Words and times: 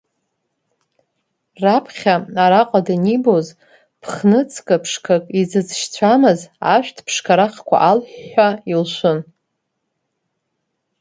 Раԥхьа 1.63 2.15
араҟа 2.43 2.79
данибоз, 2.85 3.47
ԥхны 4.01 4.39
ҵкы 4.51 4.75
ԥшқак 4.83 5.23
изыҵшьцәамыз 5.41 6.39
ашәҭ 6.73 6.97
ԥшқарахқәа 7.05 7.77
алҳәҳәа, 7.89 8.49
илшәын. 8.71 9.19